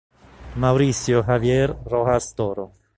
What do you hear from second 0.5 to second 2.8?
Mauricio Javier Rojas Toro